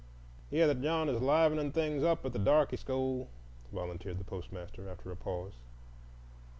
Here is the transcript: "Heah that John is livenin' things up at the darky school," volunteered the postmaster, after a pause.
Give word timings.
"Heah 0.49 0.65
that 0.65 0.81
John 0.81 1.09
is 1.09 1.21
livenin' 1.21 1.71
things 1.73 2.03
up 2.03 2.25
at 2.25 2.33
the 2.33 2.39
darky 2.39 2.75
school," 2.75 3.29
volunteered 3.71 4.17
the 4.19 4.23
postmaster, 4.23 4.89
after 4.89 5.11
a 5.11 5.15
pause. 5.15 5.53